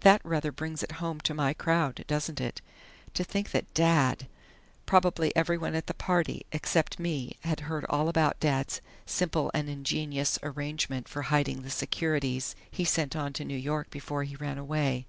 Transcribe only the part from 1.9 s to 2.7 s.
doesn't it?...